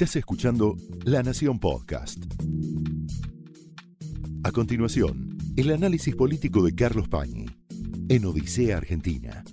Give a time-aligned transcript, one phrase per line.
[0.00, 2.24] Estás escuchando La Nación Podcast.
[4.42, 7.44] A continuación, el análisis político de Carlos Pañi
[8.08, 9.44] en Odisea Argentina.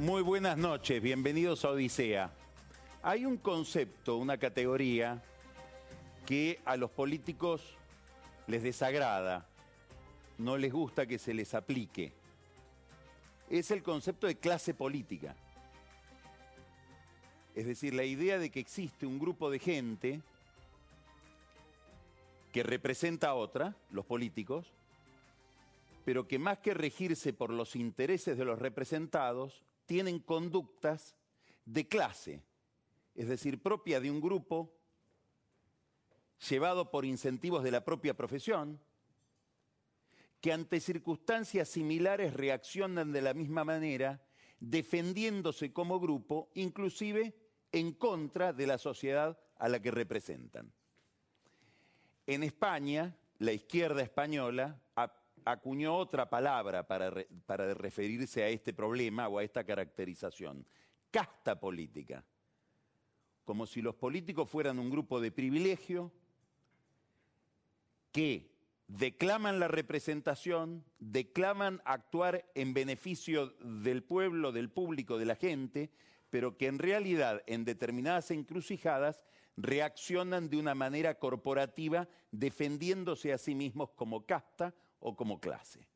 [0.00, 2.32] Muy buenas noches, bienvenidos a Odisea.
[3.04, 5.22] Hay un concepto, una categoría
[6.26, 7.62] que a los políticos
[8.48, 9.46] les desagrada,
[10.36, 12.12] no les gusta que se les aplique.
[13.48, 15.36] Es el concepto de clase política.
[17.54, 20.20] Es decir, la idea de que existe un grupo de gente
[22.52, 24.66] que representa a otra, los políticos,
[26.04, 31.14] pero que más que regirse por los intereses de los representados, tienen conductas
[31.64, 32.42] de clase,
[33.14, 34.72] es decir, propia de un grupo
[36.48, 38.80] llevado por incentivos de la propia profesión,
[40.40, 44.22] que ante circunstancias similares reaccionan de la misma manera,
[44.60, 47.34] defendiéndose como grupo, inclusive
[47.72, 50.70] en contra de la sociedad a la que representan.
[52.26, 54.80] En España, la izquierda española
[55.44, 57.12] acuñó otra palabra para,
[57.46, 60.66] para referirse a este problema o a esta caracterización,
[61.10, 62.24] casta política,
[63.44, 66.12] como si los políticos fueran un grupo de privilegio
[68.12, 68.59] que
[68.90, 75.90] declaman la representación, declaman actuar en beneficio del pueblo, del público, de la gente,
[76.28, 79.24] pero que en realidad en determinadas encrucijadas
[79.56, 85.86] reaccionan de una manera corporativa defendiéndose a sí mismos como casta o como clase.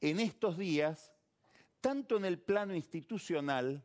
[0.00, 1.12] En estos días,
[1.82, 3.84] tanto en el plano institucional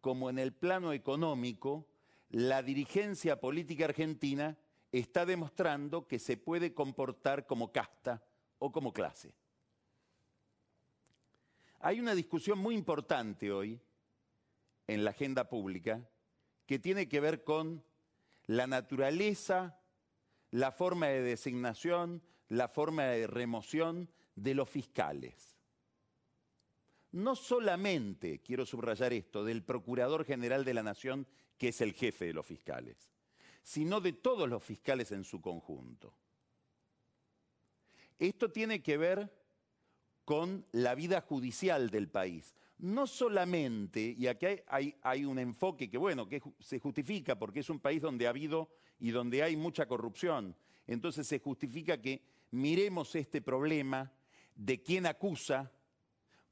[0.00, 1.86] como en el plano económico,
[2.30, 4.56] la dirigencia política argentina
[4.92, 8.22] está demostrando que se puede comportar como casta
[8.58, 9.32] o como clase.
[11.80, 13.80] Hay una discusión muy importante hoy
[14.86, 16.06] en la agenda pública
[16.66, 17.82] que tiene que ver con
[18.46, 19.80] la naturaleza,
[20.50, 25.56] la forma de designación, la forma de remoción de los fiscales.
[27.12, 31.26] No solamente, quiero subrayar esto, del Procurador General de la Nación,
[31.58, 33.10] que es el jefe de los fiscales
[33.62, 36.14] sino de todos los fiscales en su conjunto.
[38.18, 39.32] Esto tiene que ver
[40.24, 42.54] con la vida judicial del país.
[42.78, 47.80] No solamente, y aquí hay, un enfoque que, bueno, que se justifica porque es un
[47.80, 50.54] país donde ha habido y donde hay mucha corrupción.
[50.86, 52.22] Entonces se justifica que
[52.52, 54.12] miremos este problema
[54.54, 55.72] de quién acusa,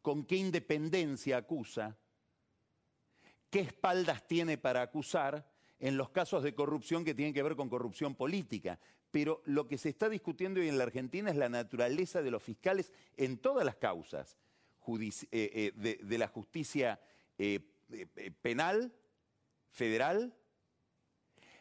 [0.03, 1.97] con qué independencia acusa,
[3.51, 5.49] qué espaldas tiene para acusar
[5.81, 8.79] en los casos de corrupción que tienen que ver con corrupción política.
[9.11, 12.43] Pero lo que se está discutiendo hoy en la Argentina es la naturaleza de los
[12.43, 14.37] fiscales en todas las causas
[14.91, 16.99] eh, eh, de, la justicia
[17.37, 17.61] eh,
[18.41, 18.91] penal,
[19.71, 20.35] federal,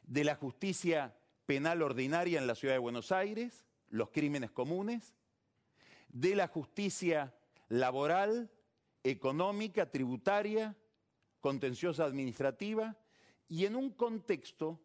[0.03, 1.13] de la justicia
[1.45, 5.13] penal ordinaria en la ciudad de Buenos Aires, los crímenes comunes,
[6.07, 7.33] de la justicia
[7.67, 8.49] laboral,
[9.03, 10.77] económica, tributaria,
[11.41, 12.95] contenciosa administrativa,
[13.49, 14.79] y en un contexto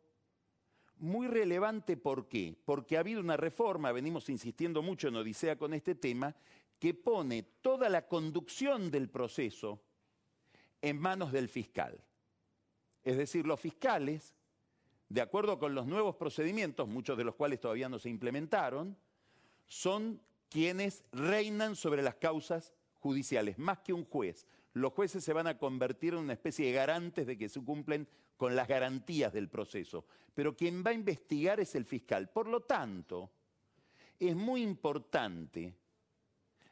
[0.99, 2.56] muy relevante, ¿por qué?
[2.65, 6.34] Porque ha habido una reforma, venimos insistiendo mucho en Odisea con este tema,
[6.78, 9.81] que pone toda la conducción del proceso
[10.81, 12.00] en manos del fiscal.
[13.05, 14.34] Es decir, los fiscales,
[15.09, 18.97] de acuerdo con los nuevos procedimientos, muchos de los cuales todavía no se implementaron,
[19.67, 24.47] son quienes reinan sobre las causas judiciales, más que un juez.
[24.73, 28.06] Los jueces se van a convertir en una especie de garantes de que se cumplen
[28.42, 30.04] con las garantías del proceso,
[30.34, 32.28] pero quien va a investigar es el fiscal.
[32.28, 33.30] Por lo tanto,
[34.19, 35.76] es muy importante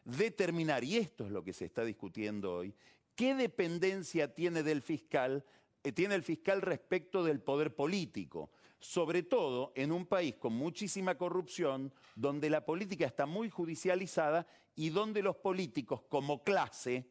[0.04, 2.75] determinar, y esto es lo que se está discutiendo hoy,
[3.14, 5.44] qué dependencia tiene del fiscal,
[5.84, 11.16] eh, tiene el fiscal respecto del poder político, sobre todo en un país con muchísima
[11.16, 14.44] corrupción, donde la política está muy judicializada
[14.75, 17.06] y donde los políticos como clase,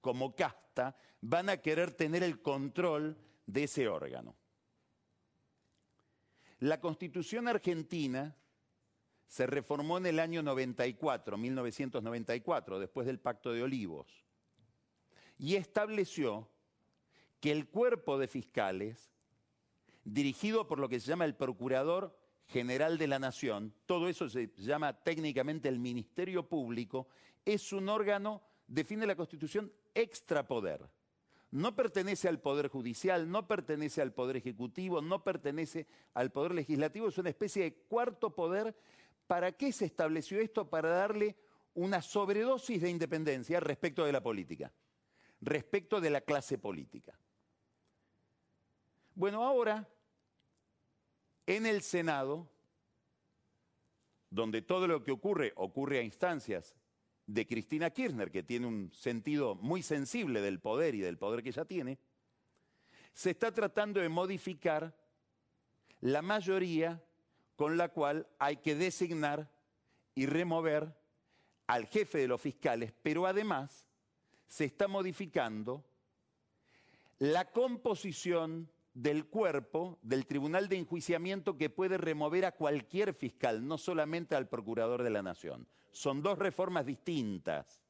[0.00, 3.18] como casta, van a querer tener el control
[3.48, 4.36] de ese órgano.
[6.60, 8.36] La constitución argentina
[9.26, 14.06] se reformó en el año 94, 1994, después del Pacto de Olivos,
[15.38, 16.48] y estableció
[17.40, 19.12] que el cuerpo de fiscales,
[20.04, 22.18] dirigido por lo que se llama el Procurador
[22.48, 27.08] General de la Nación, todo eso se llama técnicamente el Ministerio Público,
[27.44, 30.90] es un órgano, define la Constitución, extrapoder
[31.50, 37.08] no pertenece al Poder Judicial, no pertenece al Poder Ejecutivo, no pertenece al Poder Legislativo,
[37.08, 38.76] es una especie de cuarto poder.
[39.26, 40.68] ¿Para qué se estableció esto?
[40.68, 41.36] Para darle
[41.74, 44.72] una sobredosis de independencia respecto de la política,
[45.40, 47.18] respecto de la clase política.
[49.14, 49.88] Bueno, ahora,
[51.46, 52.48] en el Senado,
[54.30, 56.74] donde todo lo que ocurre ocurre a instancias
[57.28, 61.50] de Cristina Kirchner, que tiene un sentido muy sensible del poder y del poder que
[61.50, 61.98] ella tiene,
[63.12, 64.96] se está tratando de modificar
[66.00, 67.02] la mayoría
[67.54, 69.50] con la cual hay que designar
[70.14, 70.96] y remover
[71.66, 73.86] al jefe de los fiscales, pero además
[74.46, 75.84] se está modificando
[77.18, 83.78] la composición del cuerpo del Tribunal de Enjuiciamiento que puede remover a cualquier fiscal, no
[83.78, 85.68] solamente al Procurador de la Nación.
[85.92, 87.82] Son dos reformas distintas.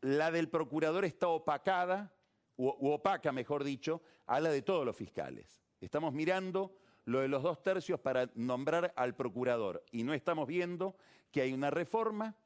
[0.00, 2.12] La del Procurador está opacada,
[2.56, 5.62] u, opaca, mejor dicho, a la de todos los fiscales.
[5.80, 10.96] Estamos mirando lo de los dos tercios para nombrar al Procurador y no estamos viendo
[11.30, 12.36] que hay una reforma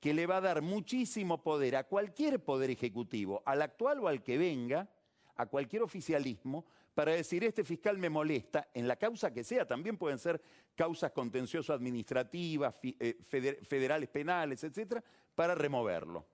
[0.00, 4.22] que le va a dar muchísimo poder a cualquier poder ejecutivo, al actual o al
[4.24, 4.90] que venga,
[5.36, 9.96] a cualquier oficialismo, para decir, este fiscal me molesta, en la causa que sea, también
[9.96, 10.42] pueden ser
[10.74, 15.02] causas contencioso-administrativas, eh, federales penales, etcétera,
[15.34, 16.26] para removerlo.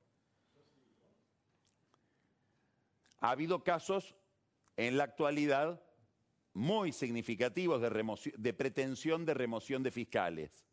[3.20, 4.16] Ha habido casos
[4.76, 5.82] en la actualidad
[6.54, 10.64] muy significativos de, de pretensión de remoción de fiscales.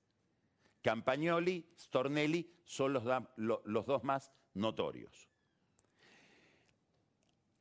[0.82, 3.04] Campagnoli, Stornelli son los,
[3.38, 5.30] los dos más notorios.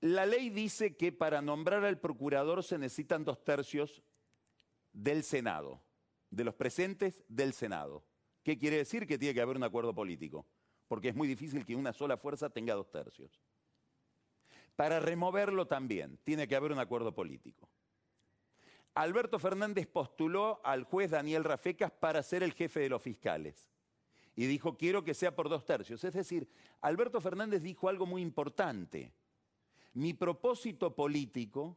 [0.05, 4.03] La ley dice que para nombrar al procurador se necesitan dos tercios
[4.93, 5.81] del Senado,
[6.29, 8.05] de los presentes del Senado.
[8.43, 9.07] ¿Qué quiere decir?
[9.07, 10.45] Que tiene que haber un acuerdo político,
[10.89, 13.41] porque es muy difícil que una sola fuerza tenga dos tercios.
[14.77, 17.71] Para removerlo también tiene que haber un acuerdo político.
[18.93, 23.71] Alberto Fernández postuló al juez Daniel Rafecas para ser el jefe de los fiscales.
[24.37, 26.05] Y dijo, quiero que sea por dos tercios.
[26.05, 26.47] Es decir,
[26.83, 29.15] Alberto Fernández dijo algo muy importante.
[29.95, 31.77] Mi propósito político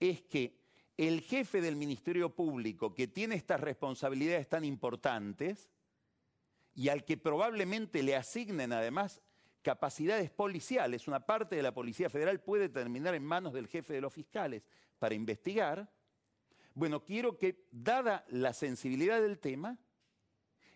[0.00, 0.58] es que
[0.96, 5.68] el jefe del Ministerio Público, que tiene estas responsabilidades tan importantes,
[6.74, 9.20] y al que probablemente le asignen además
[9.62, 14.00] capacidades policiales, una parte de la Policía Federal puede terminar en manos del jefe de
[14.00, 14.62] los fiscales
[14.98, 15.90] para investigar,
[16.74, 19.76] bueno, quiero que, dada la sensibilidad del tema,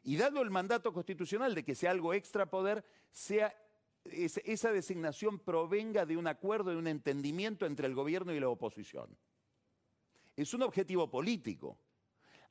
[0.04, 3.54] y dado el mandato constitucional de que sea algo extra poder, sea
[4.04, 9.16] esa designación provenga de un acuerdo, de un entendimiento entre el gobierno y la oposición.
[10.36, 11.78] Es un objetivo político,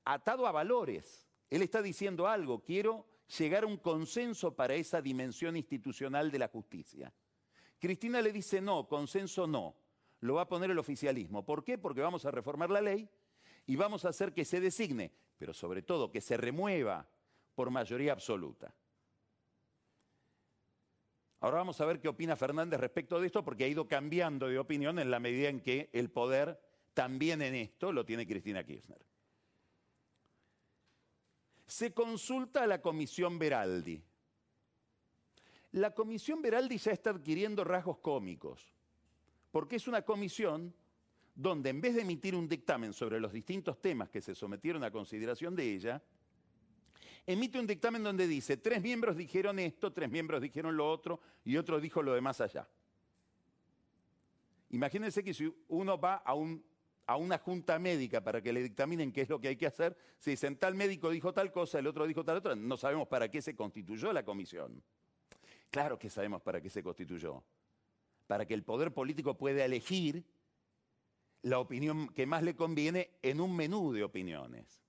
[0.06, 1.28] atado a valores.
[1.50, 3.06] Él está diciendo algo, quiero
[3.38, 7.14] llegar a un consenso para esa dimensión institucional de la justicia.
[7.80, 9.76] Cristina le dice no, consenso no,
[10.22, 11.44] lo va a poner el oficialismo.
[11.44, 11.78] ¿Por qué?
[11.78, 13.10] Porque vamos a reformar la ley
[13.66, 17.08] y vamos a hacer que se designe, pero sobre todo que se remueva
[17.56, 18.74] por mayoría absoluta.
[21.42, 24.60] Ahora vamos a ver qué opina Fernández respecto de esto, porque ha ido cambiando de
[24.60, 26.60] opinión en la medida en que el poder
[26.94, 29.04] también en esto lo tiene Cristina Kirchner.
[31.66, 34.04] Se consulta a la Comisión Veraldi.
[35.72, 38.76] La Comisión Veraldi ya está adquiriendo rasgos cómicos,
[39.50, 40.76] porque es una comisión
[41.34, 44.92] donde en vez de emitir un dictamen sobre los distintos temas que se sometieron a
[44.92, 46.04] consideración de ella,
[47.26, 51.58] emite un dictamen donde dice, tres miembros dijeron esto, tres miembros dijeron lo otro y
[51.58, 52.68] otro dijo lo de más allá.
[54.70, 56.34] Imagínense que si uno va a,
[57.06, 59.98] a una junta médica para que le dictaminen qué es lo que hay que hacer,
[60.18, 63.30] si dicen tal médico dijo tal cosa, el otro dijo tal otra, no sabemos para
[63.30, 64.82] qué se constituyó la comisión.
[65.70, 67.44] Claro que sabemos para qué se constituyó.
[68.28, 70.24] Para que el poder político pueda elegir
[71.44, 74.82] la opinión que más le conviene en un menú de opiniones.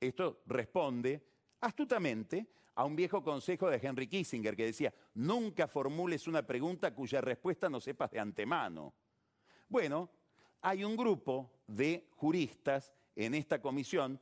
[0.00, 1.22] Esto responde
[1.62, 7.20] astutamente a un viejo consejo de Henry Kissinger que decía, nunca formules una pregunta cuya
[7.20, 8.94] respuesta no sepas de antemano.
[9.68, 10.10] Bueno,
[10.60, 14.20] hay un grupo de juristas en esta comisión.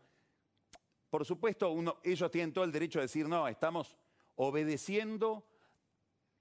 [1.08, 3.96] Por supuesto, ellos tienen todo el derecho a decir, no, estamos
[4.36, 5.44] obedeciendo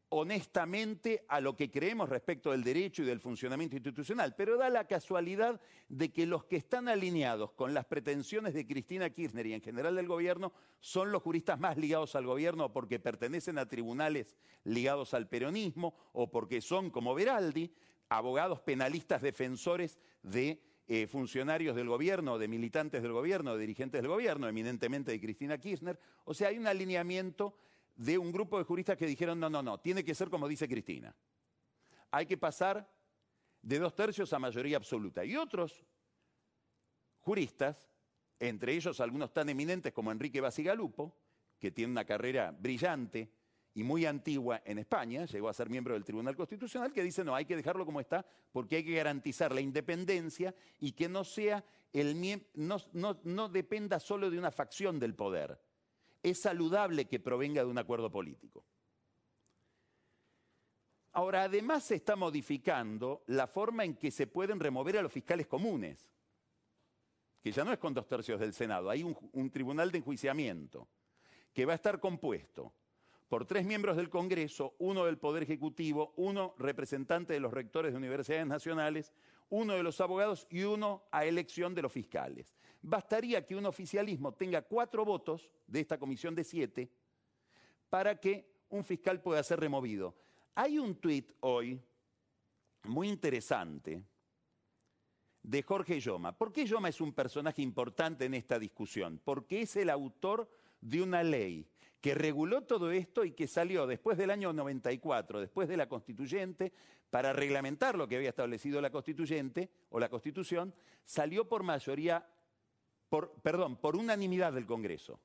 [0.09, 4.87] honestamente a lo que creemos respecto del derecho y del funcionamiento institucional, pero da la
[4.87, 9.61] casualidad de que los que están alineados con las pretensiones de Cristina Kirchner y en
[9.61, 15.13] general del gobierno son los juristas más ligados al gobierno porque pertenecen a tribunales ligados
[15.13, 17.71] al peronismo o porque son, como Veraldi,
[18.09, 24.09] abogados penalistas defensores de eh, funcionarios del gobierno, de militantes del gobierno, de dirigentes del
[24.09, 25.99] gobierno, eminentemente de Cristina Kirchner.
[26.25, 27.55] O sea, hay un alineamiento
[27.99, 30.69] de un grupo de juristas que dijeron, no, no, no, tiene que ser como dice
[30.69, 31.13] Cristina.
[32.11, 32.89] Hay que pasar
[33.61, 35.25] de dos tercios a mayoría absoluta.
[35.25, 35.83] Y otros
[37.19, 37.89] juristas,
[38.39, 41.13] entre ellos algunos tan eminentes como Enrique Basigalupo,
[41.59, 43.33] que tiene una carrera brillante
[43.73, 47.35] y muy antigua en España, llegó a ser miembro del Tribunal Constitucional, que dice, no,
[47.35, 51.65] hay que dejarlo como está porque hay que garantizar la independencia y que no, sea
[51.91, 52.15] el,
[52.53, 55.59] no, no dependa solo de una facción del poder.
[56.21, 58.65] Es saludable que provenga de un acuerdo político.
[61.11, 65.47] Ahora, además se está modificando la forma en que se pueden remover a los fiscales
[65.47, 66.11] comunes,
[67.41, 70.87] que ya no es con dos tercios del Senado, hay un, un tribunal de enjuiciamiento
[71.53, 72.73] que va a estar compuesto
[73.29, 77.97] por tres miembros del Congreso, uno del Poder Ejecutivo, uno representante de los rectores de
[77.97, 79.13] universidades nacionales,
[79.49, 82.55] uno de los abogados y uno a elección de los fiscales.
[82.81, 86.89] Bastaría que un oficialismo tenga cuatro votos de esta comisión de siete
[87.89, 90.15] para que un fiscal pueda ser removido.
[90.55, 91.79] Hay un tuit hoy
[92.85, 94.01] muy interesante
[95.43, 96.35] de Jorge Yoma.
[96.35, 99.21] ¿Por qué Yoma es un personaje importante en esta discusión?
[99.23, 100.49] Porque es el autor
[100.81, 101.67] de una ley
[102.01, 106.71] que reguló todo esto y que salió después del año 94, después de la constituyente,
[107.09, 112.25] para reglamentar lo que había establecido la constituyente o la constitución, salió por mayoría,
[113.09, 115.19] por, perdón, por unanimidad del Congreso.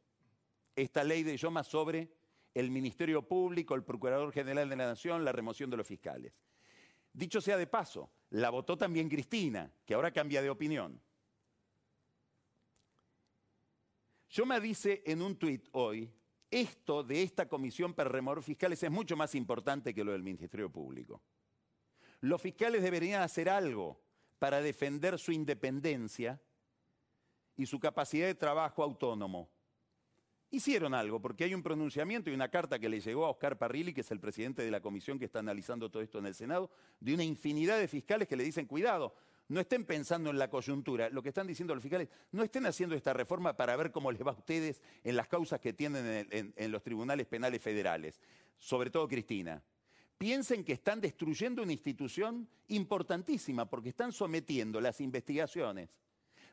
[0.75, 2.11] Esta ley de Yoma sobre
[2.55, 6.33] el Ministerio Público, el Procurador General de la Nación, la remoción de los fiscales.
[7.13, 11.01] Dicho sea de paso, la votó también Cristina, que ahora cambia de opinión.
[14.31, 16.13] Yoma dice en un tuit hoy,
[16.55, 20.71] esto de esta comisión para remover fiscales es mucho más importante que lo del Ministerio
[20.71, 21.21] Público.
[22.21, 24.01] Los fiscales deberían hacer algo
[24.39, 26.41] para defender su independencia
[27.57, 29.51] y su capacidad de trabajo autónomo.
[30.51, 33.93] Hicieron algo, porque hay un pronunciamiento y una carta que le llegó a Oscar Parrilli,
[33.93, 36.71] que es el presidente de la comisión que está analizando todo esto en el Senado,
[37.01, 39.17] de una infinidad de fiscales que le dicen, cuidado,
[39.49, 41.11] no estén pensando en la coyuntura.
[41.11, 44.25] Lo que están diciendo los fiscales, no estén haciendo esta reforma para ver cómo les
[44.25, 48.21] va a ustedes en las causas que tienen en, los tribunales penales federales,
[48.57, 49.63] sobre todo Cristina.
[50.17, 55.91] Piensen que están destruyendo una institución importantísima porque están sometiendo las investigaciones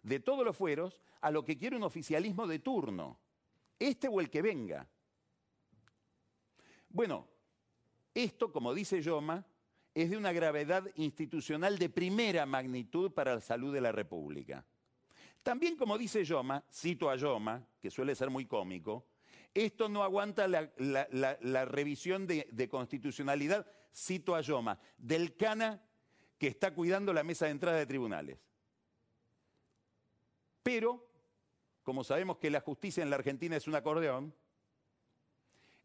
[0.03, 3.19] de todos los fueros a lo que quiere un oficialismo de turno,
[3.79, 4.88] este o el que venga.
[6.89, 7.27] Bueno,
[8.13, 9.45] esto, como dice Yoma,
[9.93, 14.65] es de una gravedad institucional de primera magnitud para la salud de la República.
[15.43, 19.05] También, como dice Yoma, cito a Yoma, que suele ser muy cómico,
[19.53, 25.81] esto no aguanta la, revisión de, de, constitucionalidad, cito a Yoma, del CANA
[26.38, 28.39] que está cuidando la mesa de entrada de tribunales.
[30.63, 31.05] Pero,
[31.83, 34.33] como sabemos que la justicia en la Argentina es un acordeón,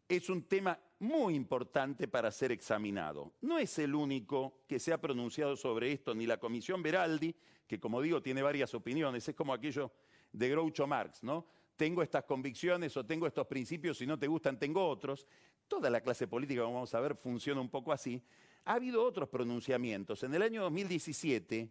[0.08, 3.32] es un tema muy importante para ser examinado.
[3.42, 7.34] No es el único que se ha pronunciado sobre esto, ni la Comisión Veraldi,
[7.66, 9.92] que como digo tiene varias opiniones, es como aquello
[10.32, 11.46] de Groucho Marx, ¿no?
[11.76, 15.26] Tengo estas convicciones o tengo estos principios, si no te gustan tengo otros.
[15.68, 18.22] Toda la clase política, como vamos a ver, funciona un poco así.
[18.64, 20.22] Ha habido otros pronunciamientos.
[20.22, 21.68] En el año 2017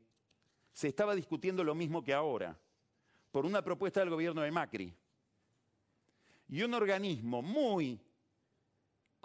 [0.71, 2.57] se estaba discutiendo lo mismo que ahora,
[3.31, 4.93] por una propuesta del gobierno de Macri.
[6.49, 7.99] Y un organismo muy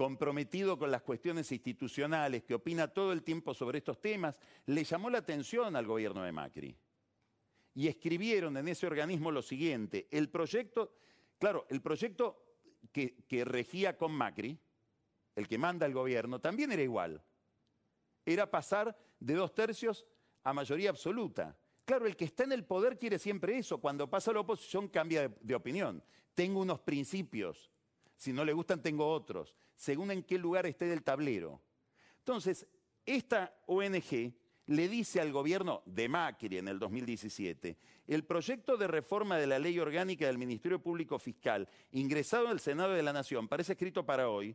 [0.00, 5.10] comprometido con las cuestiones institucionales, que opina todo el tiempo sobre estos temas, le llamó
[5.10, 6.74] la atención al gobierno de Macri.
[7.74, 10.94] Y escribieron en ese organismo lo siguiente, el proyecto,
[11.38, 12.42] claro, el proyecto
[12.90, 14.58] que, regía con Macri,
[15.36, 17.22] el que manda el gobierno, también era igual.
[18.24, 20.06] Era pasar de dos tercios
[20.44, 21.54] a mayoría absoluta.
[21.84, 23.76] Claro, el que está en el poder quiere siempre eso.
[23.76, 26.02] Cuando pasa la oposición cambia de opinión.
[26.34, 27.70] Tengo unos principios
[28.20, 31.58] si no le gustan, tengo otros, según en qué lugar esté del tablero.
[32.18, 32.66] Entonces,
[33.06, 34.34] esta ONG
[34.66, 39.58] le dice al gobierno de Macri en el 2017, el proyecto de reforma de la
[39.58, 44.28] ley orgánica del Ministerio Público Fiscal, ingresado el Senado de la Nación, parece escrito para
[44.28, 44.54] hoy,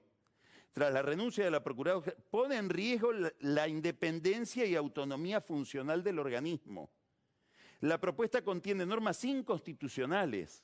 [0.71, 6.19] tras la renuncia de la Procuraduría, pone en riesgo la independencia y autonomía funcional del
[6.19, 6.91] organismo.
[7.79, 10.63] La propuesta contiene normas inconstitucionales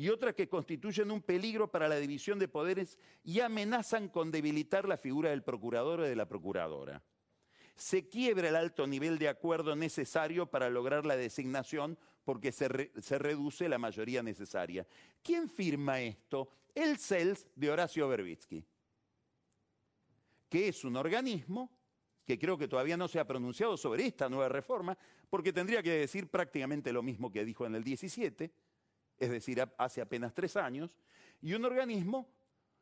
[0.00, 4.88] y otras que constituyen un peligro para la división de poderes y amenazan con debilitar
[4.88, 7.02] la figura del procurador o de la procuradora.
[7.74, 13.68] Se quiebra el alto nivel de acuerdo necesario para lograr la designación porque se, reduce
[13.68, 14.86] la mayoría necesaria.
[15.22, 16.48] ¿Quién firma esto?
[16.74, 18.64] El CELS de Horacio Berbitsky,
[20.48, 21.76] que es un organismo
[22.24, 24.96] que creo que todavía no se ha pronunciado sobre esta nueva reforma,
[25.28, 28.50] porque tendría que decir prácticamente lo mismo que dijo en el 17,
[29.20, 30.96] es decir, hace apenas tres años,
[31.40, 32.28] y un organismo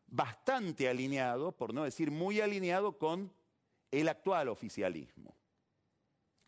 [0.07, 3.33] bastante alineado, por no decir muy alineado, con
[3.91, 5.37] el actual oficialismo.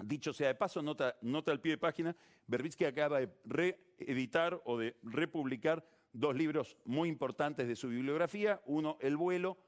[0.03, 1.17] Dicho sea de paso, nota,
[1.47, 2.17] al pie de página,
[2.47, 8.63] Berbitsky acaba de reeditar o de republicar dos libros muy importantes de su bibliografía.
[8.65, 9.59] Uno, El vuelo,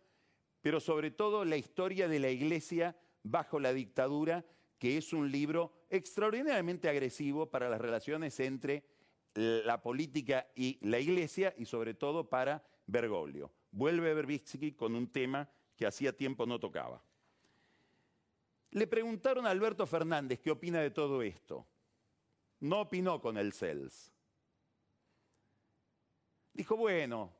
[0.62, 4.44] pero sobre todo la historia de la Iglesia bajo la dictadura,
[4.78, 8.84] que es un libro extraordinariamente agresivo para las relaciones entre
[9.34, 13.52] la política y la Iglesia y sobre todo para Bergoglio.
[13.70, 17.02] Vuelve Berbitsky con un tema que hacía tiempo no tocaba.
[18.72, 21.66] Le preguntaron a Alberto Fernández qué opina de todo esto.
[22.60, 24.12] No opinó con el CELS.
[26.54, 27.32] Dijo, bueno,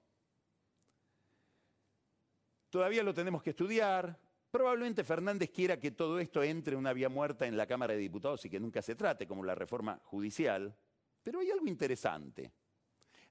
[2.71, 4.19] todavía lo tenemos que estudiar.
[4.51, 8.45] Probablemente Fernández quiera que todo esto entre una vía muerta en la Cámara de Diputados
[8.45, 10.77] y que nunca se trate, como la reforma judicial.
[11.23, 12.53] Pero hay algo interesante.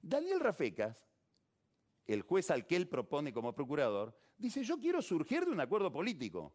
[0.00, 1.08] Daniel Rafecas,
[2.06, 5.92] el juez al que él propone como procurador, dice, yo quiero surgir de un acuerdo
[5.92, 6.54] político.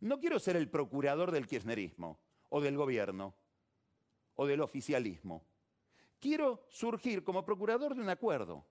[0.00, 3.34] No quiero ser el procurador del kirchnerismo, o del gobierno,
[4.34, 5.46] o del oficialismo.
[6.18, 8.66] Quiero surgir como procurador de un acuerdo.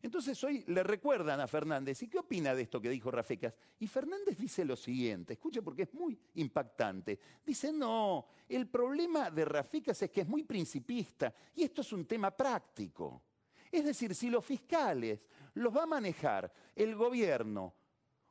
[0.00, 3.54] Entonces hoy le recuerdan a Fernández, ¿y qué opina de esto que dijo Rafecas?
[3.80, 7.18] Y Fernández dice lo siguiente, escuche porque es muy impactante.
[7.44, 12.06] Dice, no, el problema de Rafecas es que es muy principista y esto es un
[12.06, 13.22] tema práctico.
[13.70, 17.74] Es decir, si los fiscales los va a manejar el gobierno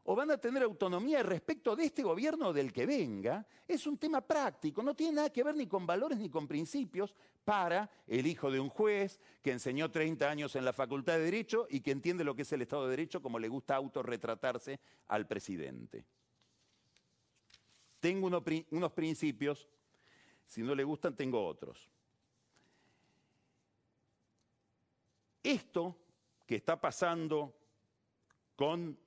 [0.10, 4.22] o van a tener autonomía respecto de este gobierno del que venga, es un tema
[4.22, 8.50] práctico, no tiene nada que ver ni con valores ni con principios para el hijo
[8.50, 12.24] de un juez que enseñó 30 años en la Facultad de Derecho y que entiende
[12.24, 16.06] lo que es el Estado de Derecho como le gusta autorretratarse al presidente.
[18.00, 19.68] Tengo unos principios,
[20.46, 21.90] si no le gustan tengo otros.
[25.44, 25.98] Esto
[26.46, 27.54] que está pasando
[28.56, 28.98] con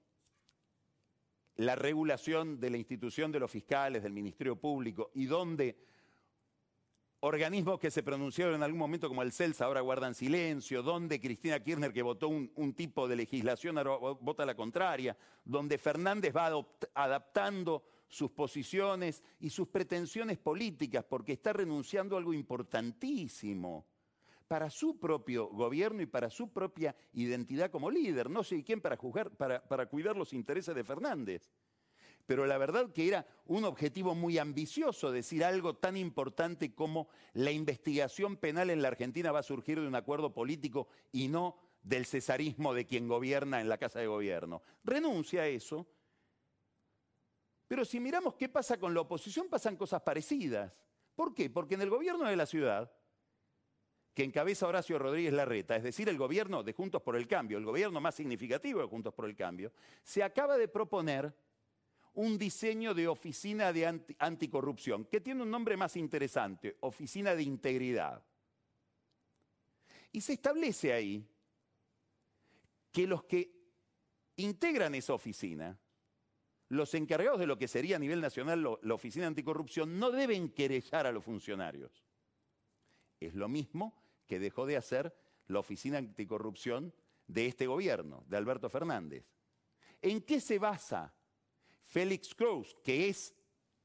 [1.61, 5.77] la regulación de la institución de los fiscales, del Ministerio Público, y donde
[7.21, 11.63] organismos que se pronunciaron en algún momento como el CELS ahora guardan silencio, donde Cristina
[11.63, 15.15] Kirchner que votó un, un tipo de legislación ahora vota la contraria,
[15.45, 16.51] donde Fernández va
[16.95, 23.85] adaptando sus posiciones y sus pretensiones políticas porque está renunciando a algo importantísimo
[24.51, 28.29] para su propio gobierno y para su propia identidad como líder.
[28.29, 31.49] No sé quién para, juzgar, para, cuidar los intereses de Fernández.
[32.27, 37.53] Pero la verdad que era un objetivo muy ambicioso decir algo tan importante como la
[37.53, 42.05] investigación penal en la Argentina va a surgir de un acuerdo político y no del
[42.05, 44.65] cesarismo de quien gobierna en la Casa de Gobierno.
[44.83, 45.87] Renuncia a eso.
[47.69, 50.85] Pero si miramos qué pasa con la oposición, pasan cosas parecidas.
[51.15, 51.51] ¿Por qué?
[51.51, 52.91] Porque en el gobierno de la ciudad
[54.21, 57.65] que encabeza Horacio Rodríguez Larreta, es decir, el gobierno de Juntos por el Cambio, el
[57.65, 61.35] gobierno más significativo de Juntos por el Cambio, se acaba de proponer
[62.13, 63.87] un diseño de oficina de
[64.19, 68.23] anticorrupción, que tiene un nombre más interesante, Oficina de Integridad.
[70.13, 71.27] Y se establece ahí
[72.93, 73.51] que los que
[74.37, 75.79] integran esa oficina,
[76.69, 81.07] los encargados de lo que sería a nivel nacional la Oficina Anticorrupción, no deben querellar
[81.07, 82.05] a los funcionarios.
[83.19, 84.00] Es lo mismo
[84.31, 85.13] que dejó de hacer
[85.49, 86.95] la Oficina Anticorrupción
[87.27, 89.25] de este gobierno, de Alberto Fernández.
[90.01, 91.13] ¿En qué se basa
[91.83, 93.35] Félix Cruz, que es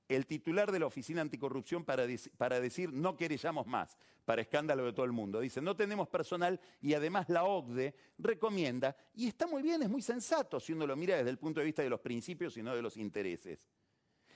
[0.08, 2.06] el titular de la Oficina Anticorrupción para,
[2.38, 5.40] para, decir no querellamos más, para escándalo de todo el mundo.
[5.40, 10.04] Dice, no tenemos personal y además la OCDE recomienda, y está muy bien, es muy
[10.04, 12.76] sensato si uno lo mira desde el punto de vista de los principios y no
[12.76, 13.68] de los intereses.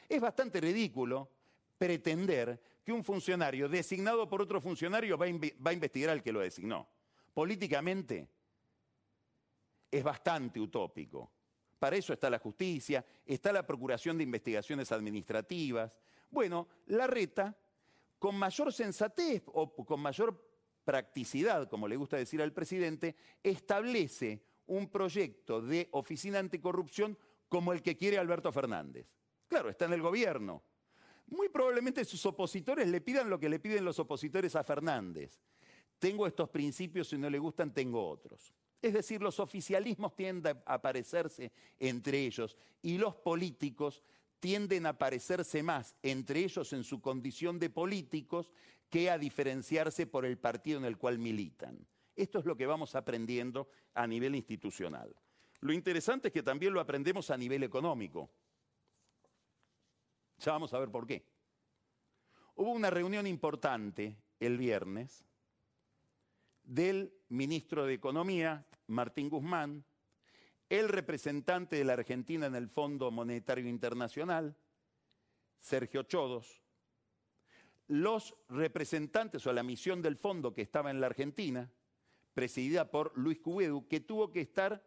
[0.10, 1.30] Es bastante ridículo
[1.78, 6.90] pretender que un funcionario designado por otro funcionario va a, investigar al que lo designó.
[7.36, 8.28] Políticamente
[9.92, 11.32] es bastante utópico.
[11.78, 15.92] Para eso está la justicia, está la Procuración de Investigaciones Administrativas.
[16.32, 17.56] Bueno, la reta,
[18.18, 20.44] con mayor sensatez o con mayor
[20.84, 27.16] practicidad, como le gusta decir al presidente, establece un proyecto de oficina anticorrupción
[27.50, 29.06] como el que quiere Alberto Fernández.
[29.48, 30.64] Claro, está en el gobierno,
[31.32, 35.40] muy probablemente sus opositores le pidan lo que le piden los opositores a Fernández.
[36.00, 38.54] Tengo estos principios, si no le gustan, tengo otros.
[38.82, 44.04] Es decir, los oficialismos tienden a parecerse entre ellos y los políticos
[44.40, 48.54] tienden a parecerse más entre ellos en su condición de políticos
[48.90, 51.86] que a diferenciarse por el partido en el cual militan.
[52.16, 55.14] Esto es lo que vamos aprendiendo a nivel institucional.
[55.62, 58.30] Lo interesante es que también lo aprendemos a nivel económico.
[60.40, 61.26] Ya vamos a ver por qué.
[62.56, 65.26] Hubo una reunión importante el viernes
[66.64, 69.84] del ministro de Economía, Martín Guzmán,
[70.70, 74.56] el representante de la Argentina en el Fondo Monetario Internacional,
[75.60, 76.62] Sergio Chodos,
[77.88, 81.72] los representantes o la misión del fondo que estaba en la Argentina,
[82.34, 84.86] presidida por Luis Cubedu, que tuvo que estar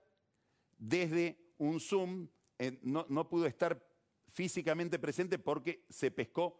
[0.79, 3.92] desde un Zoom eh, no, no pudo estar
[4.33, 6.59] físicamente presente porque se pescó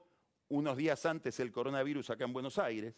[0.49, 2.95] unos días antes el coronavirus acá en Buenos Aires.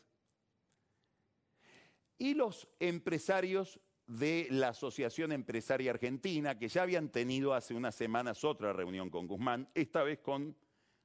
[2.18, 8.44] Y los empresarios de la Asociación Empresaria Argentina, que ya habían tenido hace unas semanas
[8.44, 10.56] otra reunión con Guzmán, esta vez con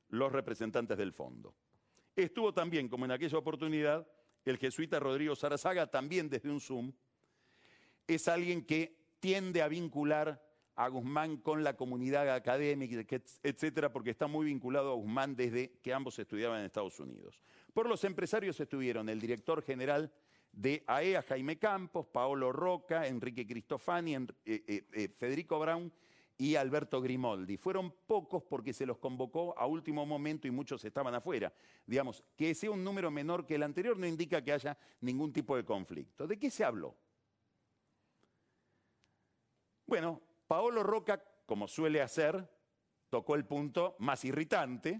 [0.09, 1.55] los representantes del fondo.
[2.15, 4.07] Estuvo también, como en aquella oportunidad,
[4.43, 6.91] el jesuita Rodrigo Sarazaga, también desde un Zoom.
[8.07, 10.48] Es alguien que tiende a vincular
[10.79, 13.05] a Guzmán con la comunidad académica,
[13.43, 17.37] etcétera, porque está muy vinculado a Guzmán desde que ambos estudiaban en Estados Unidos.
[17.73, 20.09] Por los empresarios estuvieron el director general
[20.53, 25.91] de AEA, e Jaime Campos, Paolo Roca, Enrique Cristofani, eh, eh, eh, Federico Brown
[26.37, 27.57] y Alberto Grimoldi.
[27.57, 31.51] Fueron pocos porque se los convocó a último momento y muchos estaban afuera.
[31.85, 35.57] Digamos, que sea un número menor que el anterior no indica que haya ningún tipo
[35.57, 36.25] de conflicto.
[36.25, 36.95] ¿De qué se habló?
[39.85, 42.49] Bueno, Paolo Roca, como suele hacer,
[43.11, 44.99] tocó el punto más irritante,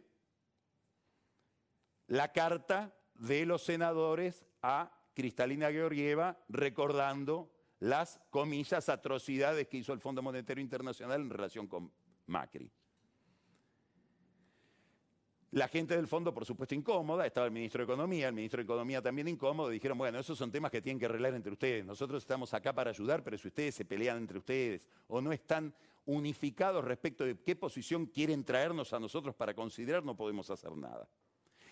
[2.06, 10.00] la carta de los senadores a Cristalina Georgieva recordando las, comillas, atrocidades que hizo el
[10.00, 11.92] Fondo Monetario Internacional en relación con
[12.28, 12.72] Macri.
[15.52, 18.66] La gente del fondo, por supuesto, incómoda, estaba el ministro de Economía, el ministro de
[18.66, 22.22] Economía también incómodo, dijeron, bueno, esos son temas que tienen que arreglar entre ustedes, nosotros
[22.22, 25.74] estamos acá para ayudar, pero si ustedes se pelean entre ustedes o no están
[26.06, 31.10] unificados respecto de qué posición quieren traernos a nosotros para considerar, no podemos hacer nada.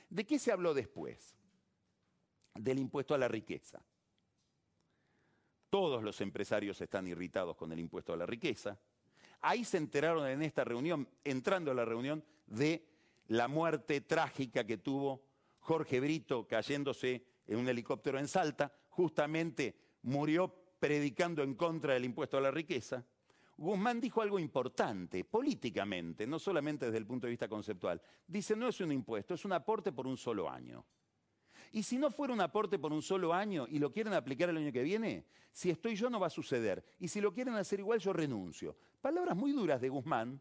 [0.09, 1.35] ¿De qué se habló después?
[2.57, 3.81] del impuesto a la riqueza.
[5.69, 8.79] Todos los empresarios están irritados con el impuesto a la riqueza.
[9.41, 12.87] Ahí se enteraron en esta reunión, entrando a la reunión, de
[13.27, 15.23] la muerte trágica que tuvo
[15.59, 18.73] Jorge Brito cayéndose en un helicóptero en Salta.
[18.89, 23.05] Justamente murió predicando en contra del impuesto a la riqueza.
[23.57, 28.01] Guzmán dijo algo importante, políticamente, no solamente desde el punto de vista conceptual.
[28.27, 30.85] Dice, no es un impuesto, es un aporte por un solo año.
[31.71, 34.57] Y si no fuera un aporte por un solo año y lo quieren aplicar el
[34.57, 36.85] año que viene, si estoy yo no va a suceder.
[36.99, 38.77] Y si lo quieren hacer igual, yo renuncio.
[39.01, 40.39] Palabras muy duras de Guzmán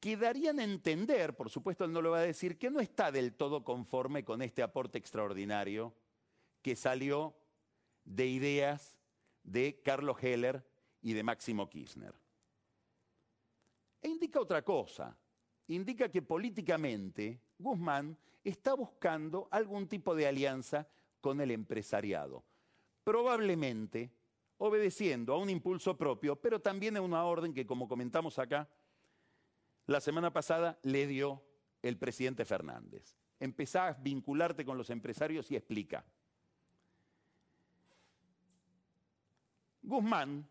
[0.00, 3.10] que darían a entender, por supuesto él no lo va a decir, que no está
[3.10, 5.94] del todo conforme con este aporte extraordinario
[6.62, 7.34] que salió
[8.04, 8.98] de ideas
[9.42, 10.64] de Carlos Heller
[11.00, 12.14] y de Máximo Kirchner.
[14.02, 15.16] E indica otra cosa,
[15.68, 20.88] indica que políticamente Guzmán está buscando algún tipo de alianza
[21.20, 22.44] con el empresariado.
[23.02, 24.12] Probablemente
[24.58, 28.68] obedeciendo a un impulso propio, pero también a una orden que, como comentamos acá,
[29.86, 31.42] la semana pasada le dio
[31.82, 33.16] el presidente Fernández.
[33.38, 36.04] Empezá a vincularte con los empresarios y explica.
[39.82, 40.48] Guzmán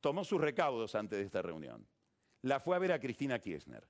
[0.00, 1.86] tomó sus recaudos antes de esta reunión.
[2.42, 3.88] La fue a ver a Cristina Kirchner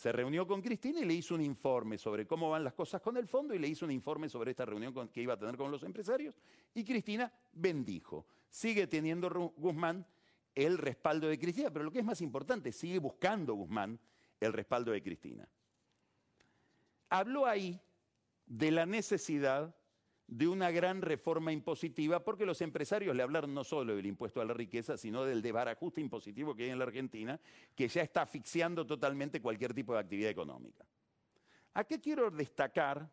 [0.00, 3.18] se reunió con Cristina y le hizo un informe sobre cómo van las cosas con
[3.18, 5.70] el fondo y le hizo un informe sobre esta reunión que iba a tener con
[5.70, 6.40] los empresarios.
[6.72, 8.26] Y Cristina bendijo.
[8.48, 9.28] Sigue teniendo
[9.58, 10.06] Guzmán
[10.54, 13.98] el respaldo de Cristina, pero lo que es más importante, sigue buscando Guzmán
[14.40, 15.48] el respaldo de Cristina.
[17.08, 17.80] Habló ahí
[18.46, 19.74] de la necesidad
[20.26, 24.44] de una gran reforma impositiva, porque los empresarios le hablaron no solo del impuesto a
[24.44, 27.40] la riqueza, sino del desbarajuste impositivo que hay en la Argentina,
[27.74, 30.86] que ya está asfixiando totalmente cualquier tipo de actividad económica.
[31.74, 33.10] Aquí quiero destacar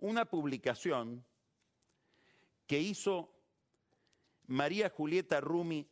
[0.00, 1.24] una publicación
[2.66, 3.31] que hizo
[4.46, 5.88] María Julieta Rumi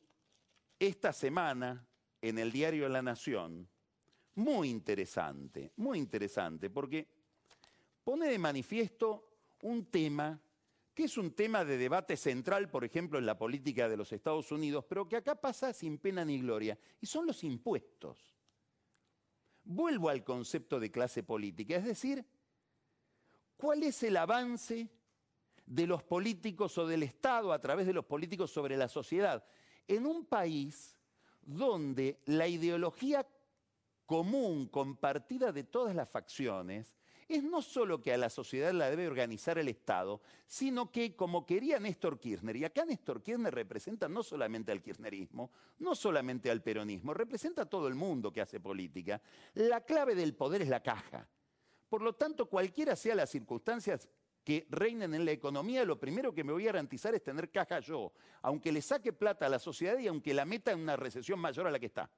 [0.79, 1.87] esta semana
[2.23, 3.69] en el diario La Nación,
[4.35, 7.07] muy interesante, muy interesante, porque
[8.05, 9.31] pone de manifiesto
[9.63, 10.41] un tema
[10.95, 14.51] que es un tema de debate central, por ejemplo, en la política de los Estados
[14.53, 18.19] Unidos, pero que acá pasa sin pena ni gloria, y son los impuestos.
[19.65, 22.25] Vuelvo al concepto de clase política, es decir,
[23.57, 24.91] ¿cuál es el avance
[25.71, 29.45] de los políticos o del Estado a través de los políticos sobre la sociedad?
[29.87, 30.97] En un país
[31.43, 33.27] donde la ideología
[34.05, 36.97] común, compartida de todas las facciones,
[37.29, 41.47] es no solo que a la sociedad la debe organizar el Estado, sino que como
[41.47, 46.61] quería Néstor Kirchner, y acá Néstor Kirchner representa no solamente al kirchnerismo, no solamente al
[46.61, 49.23] peronismo, representa a todo el mundo que hace política,
[49.55, 51.29] la clave del poder es la caja.
[51.89, 54.09] Por lo tanto, cualquiera sea las circunstancias
[54.45, 57.81] que reinen en la economía, lo primero que me voy a garantizar es tener caja
[57.81, 61.39] yo, aunque le saque plata a la sociedad y aunque la meta en una recesión
[61.39, 62.11] mayor a la que está.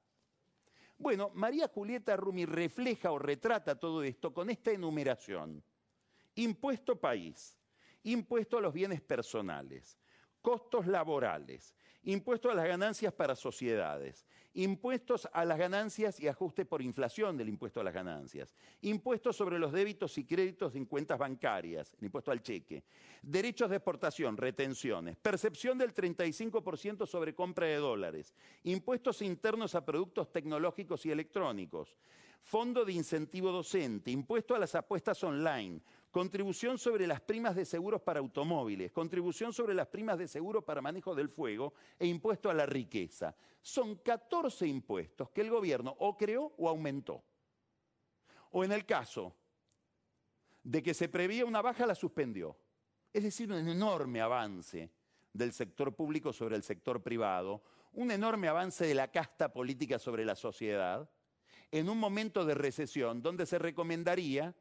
[0.97, 5.63] Bueno, María Julieta Rumi refleja o retrata todo esto con esta enumeración.
[6.35, 7.59] Impuesto país,
[8.03, 9.97] impuesto a los bienes personales,
[10.41, 16.81] costos laborales, impuestos a las ganancias para sociedades, impuestos a las ganancias y ajuste por
[16.81, 21.95] inflación del impuesto a las ganancias, impuestos sobre los débitos y créditos en cuentas bancarias,
[21.99, 22.83] el impuesto al cheque,
[23.21, 30.31] derechos de exportación, retenciones, percepción del 35% sobre compra de dólares, impuestos internos a productos
[30.31, 31.95] tecnológicos y electrónicos,
[32.41, 35.79] fondo de incentivo docente, impuesto a las apuestas online,
[36.13, 40.79] contribución sobre las primas de seguros para automóviles, contribución sobre las primas de seguro para
[40.79, 43.35] manejo del fuego e impuesto a la riqueza.
[43.63, 47.23] Son 14 impuestos que el gobierno o creó o aumentó.
[48.51, 49.33] O en el caso
[50.61, 52.55] de que se prevía una baja, la suspendió.
[53.11, 54.91] Es decir, un enorme avance
[55.33, 60.25] del sector público sobre el sector privado, un enorme avance de la casta política sobre
[60.25, 61.09] la sociedad,
[61.71, 64.53] en un momento de recesión donde se recomendaría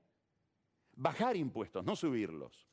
[1.03, 2.69] bajar impuestos, no subirlos.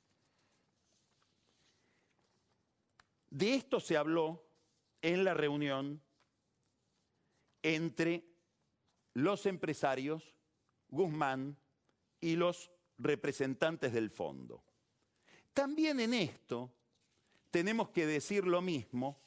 [3.32, 4.48] De esto se habló
[5.02, 6.00] en la reunión
[7.64, 8.24] entre
[9.16, 10.36] los empresarios,
[10.90, 11.58] Guzmán
[12.22, 14.64] y los representantes del fondo.
[15.52, 16.72] También en esto
[17.50, 19.20] tenemos que decir lo mismo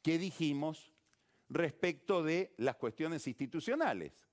[0.00, 0.90] que dijimos
[1.50, 4.31] respecto de las cuestiones institucionales.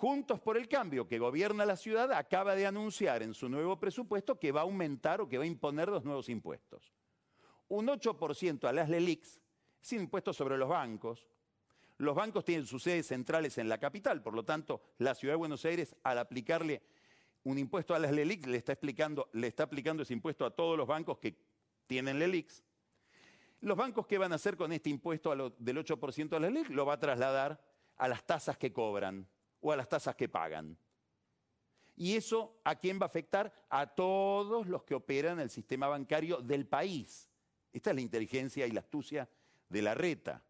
[0.00, 4.38] Juntos por el Cambio, que gobierna la ciudad, acaba de anunciar en su nuevo presupuesto
[4.38, 6.90] que va a aumentar o que va a imponer los nuevos impuestos.
[7.68, 9.38] Un 8% a las LELIX,
[9.82, 11.28] sin impuestos sobre los bancos.
[11.98, 15.38] Los bancos tienen sus sedes centrales en la capital, por lo tanto, la ciudad de
[15.38, 16.80] Buenos Aires, al aplicarle
[17.44, 18.78] un impuesto a las LELIX, le está,
[19.34, 21.36] le está aplicando ese impuesto a todos los bancos que
[21.86, 22.64] tienen LELIX.
[23.60, 26.70] Los bancos, ¿qué van a hacer con este impuesto del 8% a las LELIX?
[26.70, 27.62] Lo va a trasladar
[27.98, 29.28] a las tasas que cobran
[29.60, 30.76] o a las tasas que pagan.
[31.96, 33.52] ¿Y eso a quién va a afectar?
[33.68, 37.28] A todos los que operan el sistema bancario del país.
[37.72, 39.28] Esta es la inteligencia y la astucia
[39.68, 40.42] de la reta.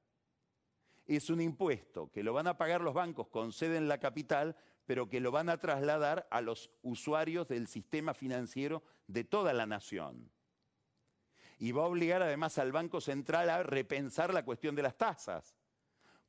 [1.07, 4.57] Es un impuesto que lo van a pagar los bancos con sede en la capital,
[4.87, 9.67] pero que lo van a trasladar a los usuarios del sistema financiero de toda la
[9.67, 10.31] nación.
[11.59, 15.57] Y va a obligar además al Banco Central a repensar la cuestión de las tasas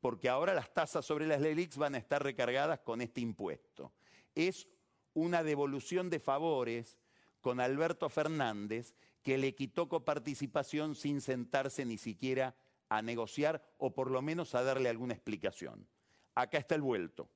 [0.01, 3.93] porque ahora las tasas sobre las LELIX van a estar recargadas con este impuesto.
[4.35, 4.67] Es
[5.13, 6.97] una devolución de favores
[7.39, 12.55] con Alberto Fernández que le quitó coparticipación sin sentarse ni siquiera
[12.89, 15.87] a negociar o por lo menos a darle alguna explicación.
[16.33, 17.29] Acá está el vuelto.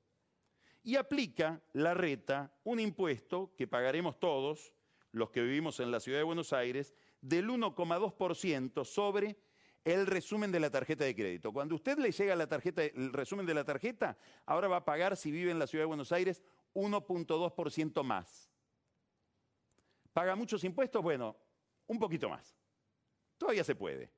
[0.84, 4.74] Y aplica la reta un impuesto que pagaremos todos,
[5.12, 9.38] los que vivimos en la ciudad de Buenos Aires, del 1,2% sobre
[9.86, 11.54] el resumen de la tarjeta de crédito.
[11.54, 15.16] Cuando usted le llega la tarjeta, el resumen de la tarjeta, ahora va a pagar,
[15.16, 16.42] si vive en la ciudad de Buenos Aires,
[16.74, 18.50] 1.2% más.
[20.12, 21.04] ¿Paga muchos impuestos?
[21.04, 21.38] Bueno,
[21.86, 22.58] un poquito más.
[23.38, 24.12] Todavía se puede.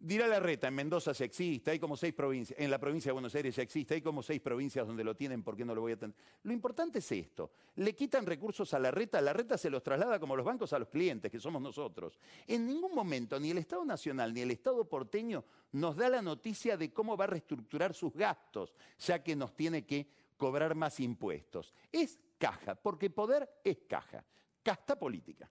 [0.00, 3.14] Dirá la reta, en Mendoza se existe, hay como seis provincias, en la provincia de
[3.14, 5.80] Buenos Aires ya existe, hay como seis provincias donde lo tienen, ¿por qué no lo
[5.80, 6.14] voy a tener?
[6.44, 10.20] Lo importante es esto, le quitan recursos a la reta, la reta se los traslada
[10.20, 12.18] como los bancos a los clientes, que somos nosotros.
[12.46, 16.76] En ningún momento ni el Estado Nacional ni el Estado porteño nos da la noticia
[16.76, 21.74] de cómo va a reestructurar sus gastos, ya que nos tiene que cobrar más impuestos.
[21.90, 24.24] Es caja, porque poder es caja,
[24.62, 25.50] casta política.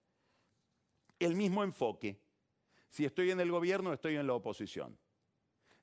[1.19, 2.26] El mismo enfoque
[2.89, 4.97] si estoy en el gobierno, estoy en la oposición.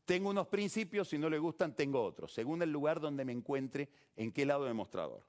[0.05, 3.89] Tengo unos principios, si no le gustan, tengo otros, según el lugar donde me encuentre,
[4.17, 5.27] en qué lado del mostrador.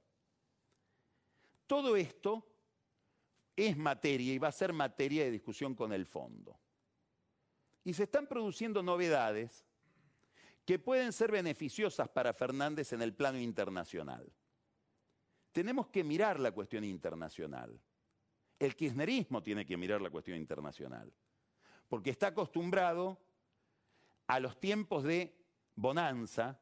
[1.65, 2.45] Todo esto
[3.55, 6.59] es materia y va a ser materia de discusión con el fondo.
[7.83, 9.63] Y se están produciendo novedades
[10.65, 14.29] que pueden ser beneficiosas para Fernández en el plano internacional.
[15.51, 17.79] Tenemos que mirar la cuestión internacional.
[18.59, 21.13] El kirchnerismo tiene que mirar la cuestión internacional
[21.87, 23.19] porque está acostumbrado
[24.27, 25.35] a los tiempos de
[25.75, 26.59] bonanza,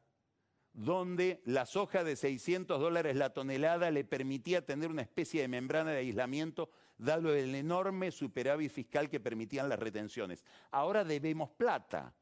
[0.72, 5.92] donde la soja de 600 dólares la tonelada le permitía tener una especie de membrana
[5.92, 10.44] de aislamiento, dado el enorme superávit fiscal que permitían las retenciones.
[10.72, 12.14] Ahora debemos plata.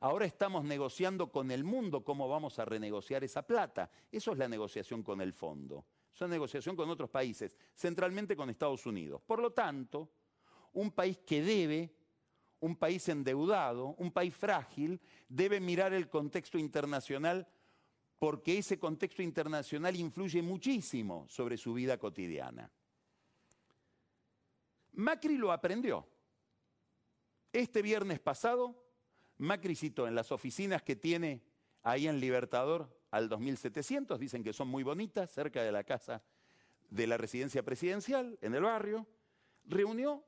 [0.00, 3.90] Ahora estamos negociando con el mundo cómo vamos a renegociar esa plata.
[4.10, 5.84] Eso es la negociación con el fondo.
[6.12, 9.20] Es una negociación con otros países, centralmente con Estados Unidos.
[9.24, 10.10] Por lo tanto,
[10.72, 11.94] un país que debe
[12.60, 17.48] un país endeudado, un país frágil, debe mirar el contexto internacional
[18.18, 22.70] porque ese contexto internacional influye muchísimo sobre su vida cotidiana.
[24.92, 26.06] Macri lo aprendió.
[27.52, 28.84] Este viernes pasado,
[29.38, 31.42] Macri citó en las oficinas que tiene
[31.82, 36.22] ahí en Libertador al 2700, dicen que son muy bonitas, cerca de la casa
[36.90, 39.06] de la residencia presidencial, en el barrio,
[39.64, 40.22] reunió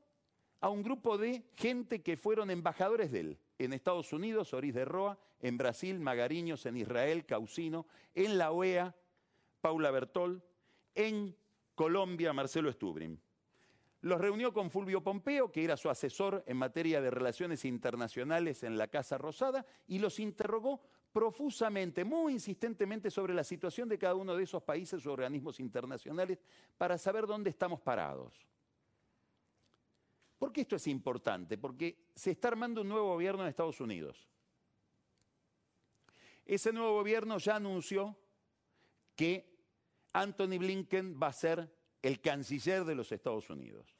[0.62, 3.38] a un grupo de gente que fueron embajadores de él.
[3.58, 8.94] En Estados Unidos, Oris de Roa, en Brasil, Magariños, en Israel, Causino, en la OEA,
[9.60, 10.40] Paula Bertol,
[10.94, 11.36] en
[11.74, 13.20] Colombia, Marcelo Stubrin.
[14.02, 18.78] Los reunió con Fulvio Pompeo, que era su asesor en materia de relaciones internacionales en
[18.78, 20.80] la Casa Rosada, y los interrogó
[21.12, 26.38] profusamente, muy insistentemente sobre la situación de cada uno de esos países o organismos internacionales
[26.78, 28.46] para saber dónde estamos parados.
[30.42, 31.56] ¿Por qué esto es importante?
[31.56, 34.28] Porque se está armando un nuevo gobierno en Estados Unidos.
[36.44, 38.18] Ese nuevo gobierno ya anunció
[39.14, 39.56] que
[40.12, 43.96] Anthony Blinken va a ser el canciller de los Estados Unidos.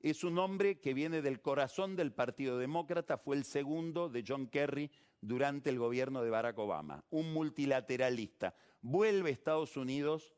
[0.00, 4.48] Es un hombre que viene del corazón del Partido Demócrata, fue el segundo de John
[4.48, 8.56] Kerry durante el gobierno de Barack Obama, un multilateralista.
[8.82, 10.34] Vuelve Estados Unidos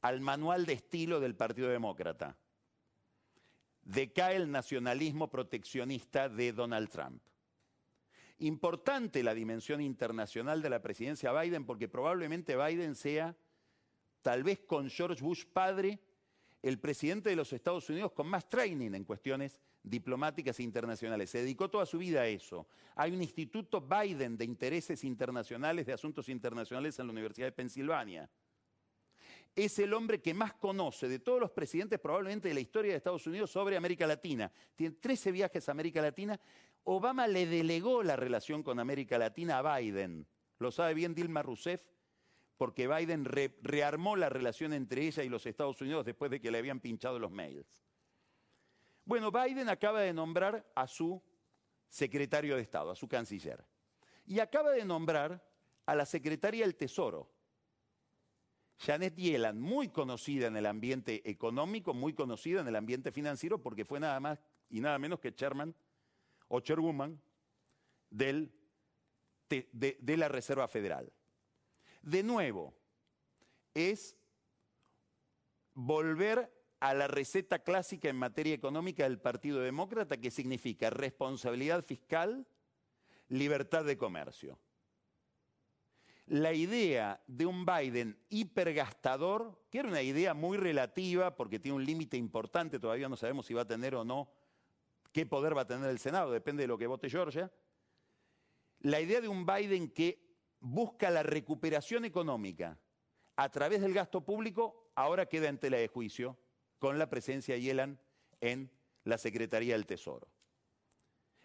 [0.00, 2.38] al manual de estilo del Partido Demócrata.
[3.84, 7.22] Decae el nacionalismo proteccionista de Donald Trump.
[8.38, 13.36] Importante la dimensión internacional de la presidencia Biden porque probablemente Biden sea,
[14.20, 16.00] tal vez con George Bush padre,
[16.62, 21.30] el presidente de los Estados Unidos con más training en cuestiones diplomáticas e internacionales.
[21.30, 22.68] Se dedicó toda su vida a eso.
[22.94, 28.30] Hay un instituto Biden de intereses internacionales, de asuntos internacionales en la Universidad de Pensilvania.
[29.54, 32.96] Es el hombre que más conoce de todos los presidentes probablemente de la historia de
[32.96, 34.50] Estados Unidos sobre América Latina.
[34.74, 36.40] Tiene 13 viajes a América Latina.
[36.84, 40.26] Obama le delegó la relación con América Latina a Biden.
[40.58, 41.82] Lo sabe bien Dilma Rousseff
[42.56, 46.58] porque Biden rearmó la relación entre ella y los Estados Unidos después de que le
[46.58, 47.82] habían pinchado los mails.
[49.04, 51.20] Bueno, Biden acaba de nombrar a su
[51.88, 53.64] secretario de Estado, a su canciller,
[54.24, 55.44] y acaba de nombrar
[55.86, 57.28] a la secretaria del Tesoro,
[58.84, 63.84] Janet Yellen, muy conocida en el ambiente económico, muy conocida en el ambiente financiero, porque
[63.84, 65.72] fue nada más y nada menos que chairman
[66.48, 67.20] o chairwoman
[68.10, 68.52] del,
[69.48, 71.12] de la Reserva Federal.
[72.02, 72.74] De nuevo,
[73.72, 74.16] es
[75.74, 82.48] volver a la receta clásica en materia económica del Partido Demócrata, que significa responsabilidad fiscal,
[83.28, 84.58] libertad de comercio.
[86.32, 91.84] La idea de un Biden hipergastador, que era una idea muy relativa porque tiene un
[91.84, 94.32] límite importante, todavía no sabemos si va a tener o no,
[95.12, 97.52] qué poder va a tener el Senado, depende de lo que vote Georgia.
[98.80, 102.80] La idea de un Biden que busca la recuperación económica
[103.36, 106.38] a través del gasto público, ahora queda en tela de juicio
[106.78, 108.00] con la presencia de Yellen
[108.40, 108.70] en
[109.04, 110.28] la Secretaría del Tesoro.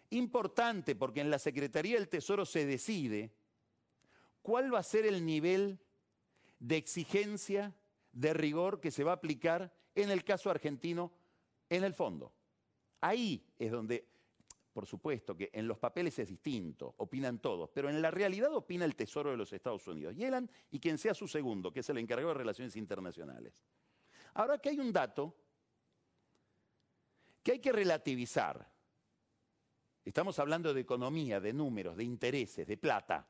[0.08, 3.34] Importante porque en la Secretaría del Tesoro se decide
[4.48, 5.78] cuál va a ser el nivel
[6.58, 7.74] de exigencia,
[8.12, 11.12] de rigor que se va a aplicar en el caso argentino
[11.68, 12.32] en el fondo.
[13.02, 14.08] Ahí es donde
[14.72, 18.86] por supuesto que en los papeles es distinto, opinan todos, pero en la realidad opina
[18.86, 21.98] el Tesoro de los Estados Unidos, Yellen y quien sea su segundo, que es el
[21.98, 23.62] encargado de Relaciones Internacionales.
[24.32, 25.36] Ahora que hay un dato
[27.42, 28.66] que hay que relativizar.
[30.06, 33.28] Estamos hablando de economía, de números, de intereses, de plata.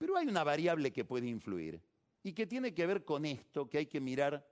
[0.00, 1.78] Pero hay una variable que puede influir
[2.22, 4.48] y que tiene que ver con esto que hay que mirar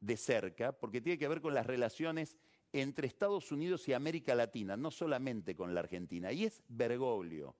[0.00, 2.36] de cerca, porque tiene que ver con las relaciones
[2.70, 7.56] entre Estados Unidos y América Latina, no solamente con la Argentina, y es Bergoglio.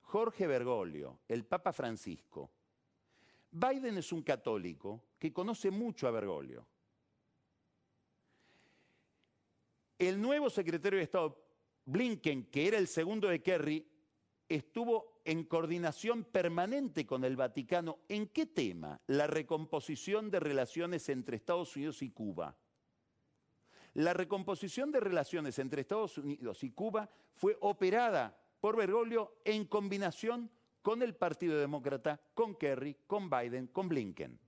[0.00, 2.50] Jorge Bergoglio, el Papa Francisco.
[3.50, 6.66] Biden es un católico que conoce mucho a Bergoglio.
[9.98, 11.38] El nuevo secretario de Estado,
[11.84, 13.91] Blinken, que era el segundo de Kerry,
[14.54, 17.98] estuvo en coordinación permanente con el Vaticano.
[18.08, 19.00] ¿En qué tema?
[19.06, 22.56] La recomposición de relaciones entre Estados Unidos y Cuba.
[23.94, 30.50] La recomposición de relaciones entre Estados Unidos y Cuba fue operada por Bergoglio en combinación
[30.82, 34.38] con el Partido Demócrata, con Kerry, con Biden, con Blinken.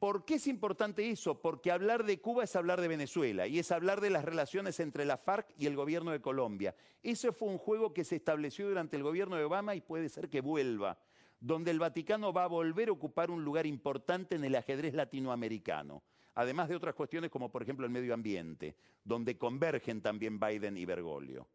[0.00, 1.40] ¿Por qué es importante eso?
[1.40, 5.04] Porque hablar de Cuba es hablar de Venezuela y es hablar de las relaciones entre
[5.04, 6.74] la FARC y el gobierno de Colombia.
[7.02, 10.28] Ese fue un juego que se estableció durante el gobierno de Obama y puede ser
[10.28, 10.98] que vuelva,
[11.38, 16.02] donde el Vaticano va a volver a ocupar un lugar importante en el ajedrez latinoamericano
[16.34, 20.84] además de otras cuestiones como por ejemplo el medio ambiente, donde convergen también Biden y
[20.84, 21.48] Bergoglio.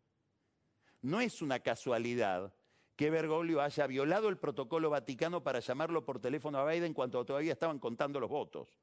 [1.01, 2.53] No es una casualidad
[2.95, 7.53] que Bergoglio haya violado el protocolo vaticano para llamarlo por teléfono a Biden cuando todavía
[7.53, 8.77] estaban contando los votos,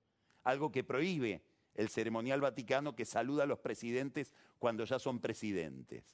[0.45, 1.43] algo que prohíbe
[1.75, 6.05] el ceremonial vaticano que saluda a los presidentes cuando ya son presidentes.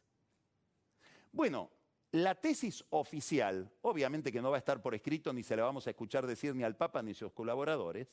[1.32, 1.70] Bueno,
[2.12, 5.86] la tesis oficial, obviamente que no va a estar por escrito ni se la vamos
[5.86, 8.08] a escuchar decir ni al Papa ni a sus colaboradores,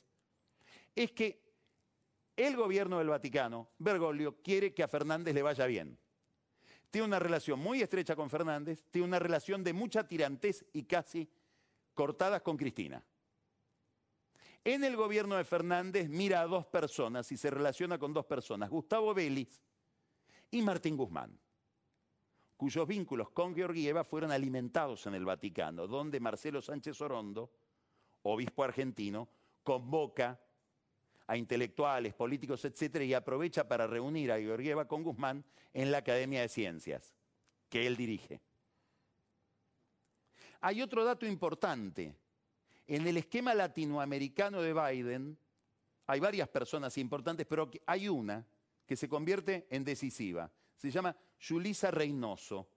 [0.95, 1.45] es que
[2.37, 5.97] El gobierno del Vaticano, Bergoglio, quiere que a Fernández le vaya bien.
[6.91, 11.29] Tiene una relación muy estrecha con Fernández, tiene una relación de mucha tirantez y casi
[11.93, 13.03] cortadas con Cristina.
[14.63, 18.69] En el gobierno de Fernández mira a dos personas y se relaciona con dos personas,
[18.69, 19.61] Gustavo Vélez
[20.49, 21.37] y Martín Guzmán,
[22.57, 27.51] cuyos vínculos con Georgieva fueron alimentados en el Vaticano, donde Marcelo Sánchez Orondo,
[28.23, 29.29] obispo argentino,
[29.63, 30.39] convoca
[31.27, 36.41] a intelectuales, políticos, etcétera, y aprovecha para reunir a Georgieva con Guzmán en la Academia
[36.41, 37.13] de Ciencias,
[37.69, 38.41] que él dirige.
[40.61, 42.15] Hay otro dato importante
[42.87, 45.37] en el esquema latinoamericano de Biden
[46.07, 48.45] hay varias personas importantes, pero hay una
[48.85, 50.51] que se convierte en decisiva.
[50.77, 52.69] Se llama Julisa Reynoso.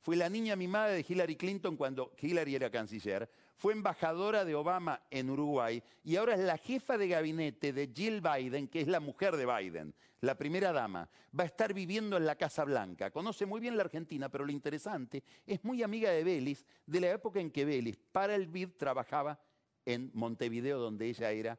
[0.00, 3.30] Fue la niña mimada de Hillary Clinton cuando Hillary era canciller.
[3.56, 8.20] Fue embajadora de Obama en Uruguay y ahora es la jefa de gabinete de Jill
[8.20, 11.08] Biden, que es la mujer de Biden, la primera dama.
[11.38, 13.10] Va a estar viviendo en la Casa Blanca.
[13.10, 17.10] Conoce muy bien la Argentina, pero lo interesante es muy amiga de Vélez, de la
[17.10, 19.40] época en que Vélez para el BID trabajaba
[19.86, 21.58] en Montevideo, donde ella era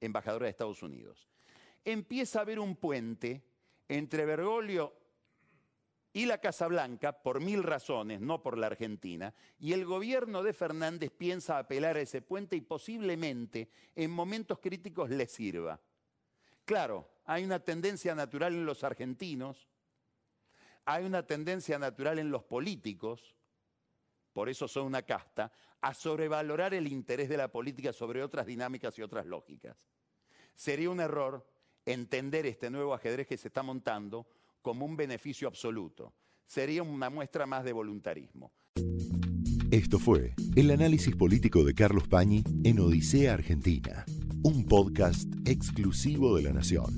[0.00, 1.28] embajadora de Estados Unidos.
[1.84, 3.42] Empieza a haber un puente
[3.88, 5.01] entre Bergoglio
[6.12, 10.52] y la Casa Blanca por mil razones, no por la Argentina, y el gobierno de
[10.52, 15.80] Fernández piensa apelar a ese puente y posiblemente en momentos críticos le sirva.
[16.64, 19.68] Claro, hay una tendencia natural en los argentinos,
[20.84, 23.34] hay una tendencia natural en los políticos,
[24.32, 28.98] por eso son una casta, a sobrevalorar el interés de la política sobre otras dinámicas
[28.98, 29.88] y otras lógicas.
[30.54, 31.46] Sería un error
[31.84, 34.26] entender este nuevo ajedrez que se está montando
[34.62, 36.14] como un beneficio absoluto.
[36.46, 38.52] Sería una muestra más de voluntarismo.
[39.70, 44.04] Esto fue el análisis político de Carlos Pañi en Odisea Argentina,
[44.42, 46.94] un podcast exclusivo de la Nación.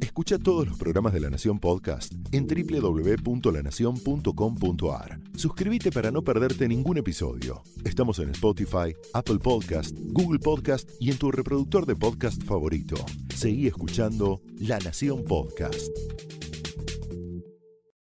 [0.00, 5.20] Escucha todos los programas de La Nación Podcast en www.lanacion.com.ar.
[5.34, 7.62] Suscríbete para no perderte ningún episodio.
[7.84, 12.96] Estamos en Spotify, Apple Podcast, Google Podcast y en tu reproductor de podcast favorito.
[13.34, 15.88] Seguí escuchando La Nación Podcast.